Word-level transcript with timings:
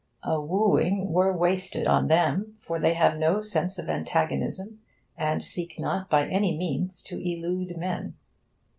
A 0.23 0.41
'wooing' 0.41 1.11
were 1.13 1.31
wasted 1.31 1.85
on 1.85 2.07
them, 2.07 2.57
for 2.59 2.79
they 2.79 2.95
have 2.95 3.19
no 3.19 3.39
sense 3.39 3.77
of 3.77 3.87
antagonism, 3.87 4.79
and 5.15 5.43
seek 5.43 5.77
not 5.77 6.09
by 6.09 6.27
any 6.27 6.57
means 6.57 7.03
to 7.03 7.19
elude 7.19 7.77
men. 7.77 8.15